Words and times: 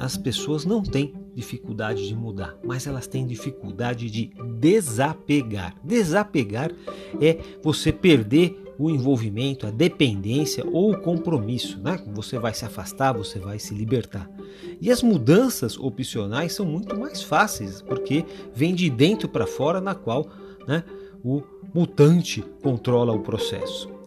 as 0.00 0.16
pessoas 0.16 0.64
não 0.64 0.82
têm 0.82 1.14
dificuldade 1.34 2.08
de 2.08 2.16
mudar, 2.16 2.56
mas 2.64 2.86
elas 2.86 3.06
têm 3.06 3.26
dificuldade 3.26 4.10
de 4.10 4.30
desapegar. 4.58 5.76
Desapegar 5.84 6.72
é 7.20 7.38
você 7.62 7.92
perder 7.92 8.64
o 8.78 8.88
envolvimento, 8.88 9.66
a 9.66 9.70
dependência 9.70 10.64
ou 10.66 10.92
o 10.92 11.00
compromisso, 11.02 11.78
né? 11.82 12.02
Você 12.14 12.38
vai 12.38 12.54
se 12.54 12.64
afastar, 12.64 13.12
você 13.12 13.38
vai 13.38 13.58
se 13.58 13.74
libertar. 13.74 14.28
E 14.80 14.90
as 14.90 15.02
mudanças 15.02 15.78
opcionais 15.78 16.54
são 16.54 16.64
muito 16.64 16.98
mais 16.98 17.22
fáceis, 17.22 17.82
porque 17.82 18.24
vem 18.54 18.74
de 18.74 18.88
dentro 18.88 19.28
para 19.28 19.46
fora, 19.46 19.82
na 19.82 19.94
qual 19.94 20.26
né, 20.66 20.82
o 21.22 21.42
mutante 21.74 22.42
controla 22.62 23.12
o 23.12 23.20
processo. 23.20 23.99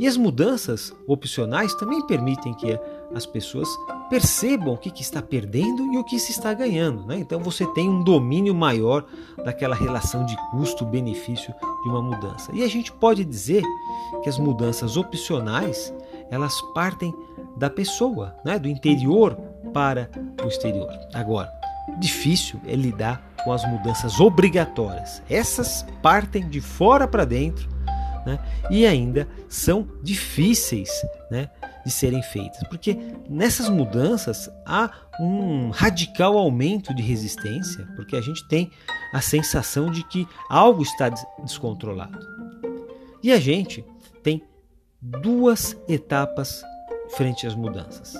E 0.00 0.06
as 0.06 0.16
mudanças 0.16 0.94
opcionais 1.06 1.74
também 1.74 2.00
permitem 2.06 2.54
que 2.54 2.80
as 3.14 3.26
pessoas 3.26 3.68
percebam 4.08 4.72
o 4.72 4.78
que, 4.78 4.90
está 4.98 5.20
perdendo 5.20 5.92
e 5.92 5.98
o 5.98 6.04
que 6.04 6.18
se 6.18 6.32
está 6.32 6.54
ganhando. 6.54 7.04
Né? 7.04 7.18
Então 7.18 7.38
você 7.40 7.66
tem 7.74 7.86
um 7.86 8.02
domínio 8.02 8.54
maior 8.54 9.04
daquela 9.44 9.74
relação 9.74 10.24
de 10.24 10.34
custo-benefício 10.52 11.52
de 11.82 11.88
uma 11.90 12.00
mudança. 12.00 12.50
E 12.54 12.62
a 12.62 12.66
gente 12.66 12.90
pode 12.90 13.26
dizer 13.26 13.62
que 14.22 14.28
as 14.30 14.38
mudanças 14.38 14.96
opcionais 14.96 15.92
elas 16.30 16.58
partem 16.72 17.14
da 17.58 17.68
pessoa, 17.68 18.34
né? 18.42 18.58
do 18.58 18.68
interior 18.68 19.36
para 19.70 20.08
o 20.42 20.48
exterior. 20.48 20.88
Agora, 21.12 21.52
difícil 21.98 22.58
é 22.66 22.74
lidar 22.74 23.22
com 23.44 23.52
as 23.52 23.68
mudanças 23.68 24.18
obrigatórias. 24.18 25.22
Essas 25.28 25.84
partem 26.00 26.48
de 26.48 26.62
fora 26.62 27.06
para 27.06 27.26
dentro 27.26 27.68
né? 28.26 28.38
e 28.70 28.86
ainda 28.86 29.28
são 29.48 29.88
difíceis 30.02 30.90
né? 31.30 31.50
de 31.84 31.90
serem 31.90 32.22
feitas, 32.22 32.62
porque 32.68 32.96
nessas 33.28 33.68
mudanças 33.68 34.50
há 34.66 34.90
um 35.20 35.70
radical 35.70 36.36
aumento 36.36 36.94
de 36.94 37.02
resistência, 37.02 37.86
porque 37.96 38.16
a 38.16 38.20
gente 38.20 38.46
tem 38.48 38.70
a 39.12 39.20
sensação 39.20 39.90
de 39.90 40.02
que 40.04 40.26
algo 40.48 40.82
está 40.82 41.08
descontrolado. 41.42 42.18
E 43.22 43.32
a 43.32 43.38
gente 43.38 43.84
tem 44.22 44.42
duas 45.00 45.76
etapas 45.88 46.62
frente 47.10 47.46
às 47.46 47.54
mudanças. 47.54 48.14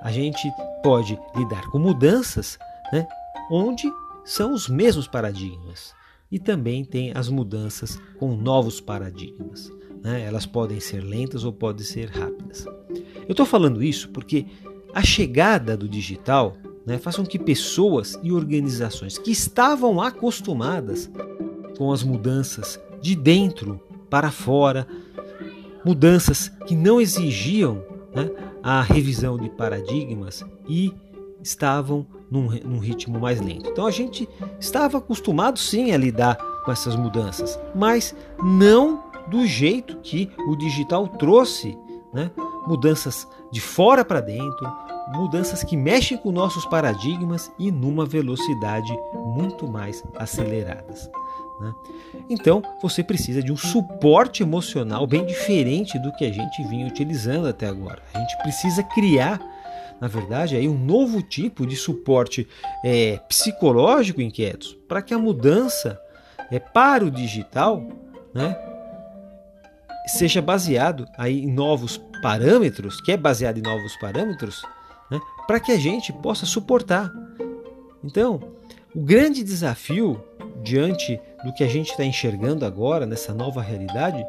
A 0.00 0.10
gente 0.10 0.50
pode 0.82 1.18
lidar 1.36 1.62
com 1.70 1.78
mudanças 1.78 2.58
né, 2.92 3.06
onde 3.50 3.90
são 4.24 4.52
os 4.52 4.68
mesmos 4.68 5.06
paradigmas 5.06 5.94
e 6.32 6.38
também 6.38 6.82
tem 6.82 7.12
as 7.14 7.28
mudanças 7.28 8.00
com 8.18 8.34
novos 8.34 8.80
paradigmas. 8.80 9.70
Né? 10.02 10.22
Elas 10.22 10.46
podem 10.46 10.80
ser 10.80 11.04
lentas 11.04 11.44
ou 11.44 11.52
podem 11.52 11.84
ser 11.84 12.08
rápidas. 12.08 12.64
Eu 13.28 13.32
estou 13.32 13.44
falando 13.44 13.82
isso 13.82 14.08
porque 14.08 14.46
a 14.94 15.02
chegada 15.02 15.76
do 15.76 15.86
digital 15.86 16.56
né, 16.86 16.96
faz 16.98 17.16
com 17.16 17.24
que 17.24 17.38
pessoas 17.38 18.18
e 18.22 18.32
organizações 18.32 19.18
que 19.18 19.30
estavam 19.30 20.00
acostumadas 20.00 21.10
com 21.76 21.92
as 21.92 22.02
mudanças 22.02 22.80
de 23.00 23.14
dentro 23.14 23.78
para 24.08 24.30
fora, 24.30 24.86
mudanças 25.84 26.48
que 26.66 26.74
não 26.74 27.00
exigiam 27.00 27.84
né, 28.14 28.30
a 28.62 28.80
revisão 28.80 29.36
de 29.36 29.50
paradigmas 29.50 30.44
e 30.68 30.92
estavam 31.42 32.06
num, 32.30 32.48
num 32.64 32.78
ritmo 32.78 33.18
mais 33.18 33.40
lento. 33.40 33.68
Então 33.68 33.86
a 33.86 33.90
gente 33.90 34.28
estava 34.58 34.98
acostumado 34.98 35.58
sim 35.58 35.92
a 35.92 35.96
lidar 35.96 36.36
com 36.64 36.70
essas 36.70 36.96
mudanças, 36.96 37.58
mas 37.74 38.14
não 38.42 39.02
do 39.28 39.46
jeito 39.46 39.98
que 39.98 40.30
o 40.48 40.56
digital 40.56 41.06
trouxe, 41.08 41.76
né? 42.12 42.30
mudanças 42.66 43.26
de 43.50 43.60
fora 43.60 44.04
para 44.04 44.20
dentro, 44.20 44.72
mudanças 45.14 45.62
que 45.62 45.76
mexem 45.76 46.16
com 46.16 46.30
nossos 46.30 46.64
paradigmas 46.66 47.52
e 47.58 47.70
numa 47.70 48.06
velocidade 48.06 48.96
muito 49.14 49.68
mais 49.68 50.02
aceleradas. 50.16 51.10
Né? 51.60 51.74
Então 52.30 52.62
você 52.80 53.02
precisa 53.02 53.42
de 53.42 53.52
um 53.52 53.56
suporte 53.56 54.42
emocional 54.42 55.06
bem 55.06 55.24
diferente 55.24 55.98
do 55.98 56.12
que 56.12 56.24
a 56.24 56.32
gente 56.32 56.62
vinha 56.64 56.86
utilizando 56.86 57.46
até 57.46 57.66
agora. 57.66 58.02
A 58.14 58.18
gente 58.18 58.36
precisa 58.38 58.82
criar 58.82 59.40
na 60.02 60.08
verdade, 60.08 60.56
aí 60.56 60.68
um 60.68 60.76
novo 60.76 61.22
tipo 61.22 61.64
de 61.64 61.76
suporte 61.76 62.48
é, 62.84 63.20
psicológico 63.28 64.20
inquietos 64.20 64.76
para 64.88 65.00
que 65.00 65.14
a 65.14 65.18
mudança 65.18 65.96
é, 66.50 66.58
para 66.58 67.04
o 67.04 67.10
digital 67.10 67.86
né, 68.34 68.58
seja 70.08 70.42
baseado 70.42 71.06
aí 71.16 71.44
em 71.44 71.52
novos 71.52 71.98
parâmetros, 72.20 73.00
que 73.00 73.12
é 73.12 73.16
baseado 73.16 73.58
em 73.58 73.62
novos 73.62 73.96
parâmetros, 73.98 74.64
né, 75.08 75.20
para 75.46 75.60
que 75.60 75.70
a 75.70 75.78
gente 75.78 76.12
possa 76.14 76.46
suportar. 76.46 77.08
Então, 78.02 78.40
o 78.92 79.02
grande 79.02 79.44
desafio 79.44 80.20
diante 80.64 81.20
do 81.44 81.54
que 81.54 81.62
a 81.62 81.68
gente 81.68 81.92
está 81.92 82.04
enxergando 82.04 82.66
agora 82.66 83.06
nessa 83.06 83.32
nova 83.32 83.62
realidade 83.62 84.20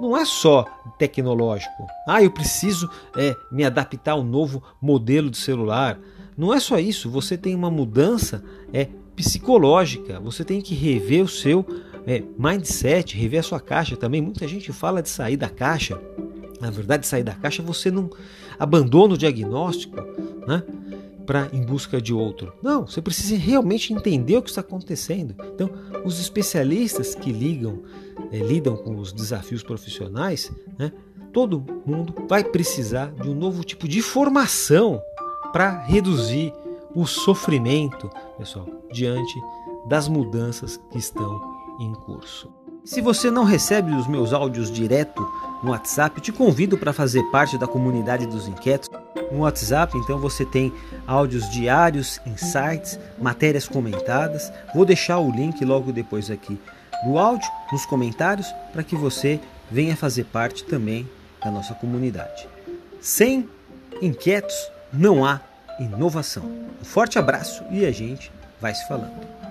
não 0.00 0.16
é 0.16 0.24
só 0.24 0.64
tecnológico. 0.98 1.86
Ah, 2.06 2.22
eu 2.22 2.30
preciso 2.30 2.88
é, 3.16 3.34
me 3.50 3.64
adaptar 3.64 4.12
ao 4.12 4.24
novo 4.24 4.62
modelo 4.80 5.30
de 5.30 5.36
celular. 5.36 5.98
Não 6.36 6.52
é 6.52 6.60
só 6.60 6.78
isso. 6.78 7.10
Você 7.10 7.36
tem 7.36 7.54
uma 7.54 7.70
mudança 7.70 8.42
é 8.72 8.88
psicológica. 9.14 10.20
Você 10.20 10.44
tem 10.44 10.60
que 10.60 10.74
rever 10.74 11.24
o 11.24 11.28
seu 11.28 11.64
é, 12.06 12.22
mindset, 12.38 13.16
rever 13.16 13.40
a 13.40 13.42
sua 13.42 13.60
caixa 13.60 13.96
também. 13.96 14.20
Muita 14.20 14.46
gente 14.46 14.72
fala 14.72 15.02
de 15.02 15.08
sair 15.08 15.36
da 15.36 15.48
caixa. 15.48 15.98
Na 16.60 16.70
verdade, 16.70 17.06
sair 17.06 17.22
da 17.22 17.34
caixa 17.34 17.62
você 17.62 17.90
não 17.90 18.10
abandona 18.58 19.14
o 19.14 19.18
diagnóstico, 19.18 19.96
né? 20.46 20.62
Para 21.26 21.48
em 21.52 21.62
busca 21.62 22.00
de 22.00 22.14
outro. 22.14 22.52
Não, 22.62 22.86
você 22.86 23.02
precisa 23.02 23.36
realmente 23.36 23.92
entender 23.92 24.36
o 24.36 24.42
que 24.42 24.48
está 24.48 24.60
acontecendo. 24.60 25.34
Então, 25.54 25.68
os 26.04 26.20
especialistas 26.20 27.14
que 27.14 27.32
ligam, 27.32 27.82
é, 28.30 28.38
lidam 28.38 28.76
com 28.76 28.96
os 28.96 29.12
desafios 29.12 29.62
profissionais, 29.62 30.52
né, 30.78 30.92
todo 31.32 31.62
mundo 31.84 32.14
vai 32.28 32.44
precisar 32.44 33.12
de 33.12 33.28
um 33.28 33.34
novo 33.34 33.64
tipo 33.64 33.86
de 33.88 34.00
formação 34.00 35.02
para 35.52 35.82
reduzir 35.82 36.52
o 36.94 37.06
sofrimento, 37.06 38.08
pessoal, 38.38 38.66
diante 38.92 39.34
das 39.88 40.08
mudanças 40.08 40.78
que 40.90 40.98
estão 40.98 41.40
em 41.80 41.92
curso. 41.92 42.50
Se 42.86 43.00
você 43.00 43.32
não 43.32 43.42
recebe 43.42 43.92
os 43.92 44.06
meus 44.06 44.32
áudios 44.32 44.70
direto 44.70 45.20
no 45.62 45.72
WhatsApp, 45.72 46.20
te 46.20 46.30
convido 46.30 46.78
para 46.78 46.92
fazer 46.92 47.22
parte 47.24 47.58
da 47.58 47.66
comunidade 47.66 48.26
dos 48.26 48.46
inquietos. 48.46 48.85
No 49.30 49.40
WhatsApp, 49.40 49.96
então, 49.98 50.18
você 50.18 50.44
tem 50.44 50.72
áudios 51.06 51.50
diários, 51.50 52.20
insights, 52.26 52.98
matérias 53.18 53.68
comentadas. 53.68 54.52
Vou 54.74 54.84
deixar 54.84 55.18
o 55.18 55.30
link 55.30 55.64
logo 55.64 55.92
depois 55.92 56.30
aqui 56.30 56.58
no 57.04 57.18
áudio, 57.18 57.50
nos 57.72 57.84
comentários, 57.84 58.52
para 58.72 58.82
que 58.82 58.96
você 58.96 59.40
venha 59.70 59.96
fazer 59.96 60.24
parte 60.24 60.64
também 60.64 61.08
da 61.44 61.50
nossa 61.50 61.74
comunidade. 61.74 62.48
Sem 63.00 63.48
inquietos 64.00 64.70
não 64.92 65.24
há 65.24 65.40
inovação. 65.78 66.44
Um 66.80 66.84
forte 66.84 67.18
abraço 67.18 67.64
e 67.70 67.84
a 67.84 67.92
gente 67.92 68.32
vai 68.60 68.74
se 68.74 68.86
falando. 68.88 69.45